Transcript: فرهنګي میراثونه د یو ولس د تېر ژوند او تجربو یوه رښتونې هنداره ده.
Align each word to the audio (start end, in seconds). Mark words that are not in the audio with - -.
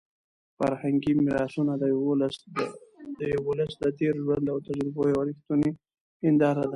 فرهنګي 0.57 1.13
میراثونه 1.25 1.73
د 1.81 1.83
یو 3.31 3.39
ولس 3.49 3.71
د 3.81 3.85
تېر 3.99 4.13
ژوند 4.23 4.45
او 4.53 4.57
تجربو 4.67 5.01
یوه 5.11 5.23
رښتونې 5.29 5.69
هنداره 6.25 6.61
ده. 6.67 6.69